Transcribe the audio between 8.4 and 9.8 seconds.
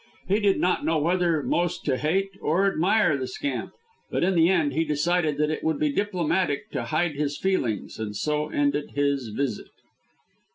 ended his visit.